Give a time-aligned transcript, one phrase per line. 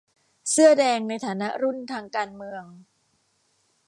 [0.51, 2.63] เสื้อแดงในฐานะรุ่นทางการเมือง